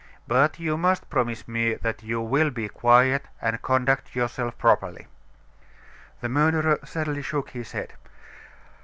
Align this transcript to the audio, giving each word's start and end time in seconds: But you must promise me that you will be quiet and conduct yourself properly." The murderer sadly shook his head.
But 0.27 0.59
you 0.59 0.77
must 0.77 1.11
promise 1.11 1.47
me 1.47 1.75
that 1.75 2.01
you 2.01 2.21
will 2.21 2.49
be 2.49 2.67
quiet 2.69 3.27
and 3.39 3.61
conduct 3.61 4.15
yourself 4.15 4.57
properly." 4.57 5.05
The 6.21 6.27
murderer 6.29 6.79
sadly 6.83 7.21
shook 7.21 7.51
his 7.51 7.73
head. 7.73 7.93